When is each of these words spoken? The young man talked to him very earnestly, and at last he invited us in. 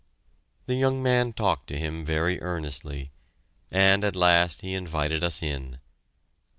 The 0.65 0.73
young 0.73 1.03
man 1.03 1.31
talked 1.31 1.67
to 1.67 1.77
him 1.77 2.03
very 2.03 2.41
earnestly, 2.41 3.11
and 3.69 4.03
at 4.03 4.15
last 4.15 4.61
he 4.61 4.73
invited 4.73 5.23
us 5.23 5.43
in. 5.43 5.77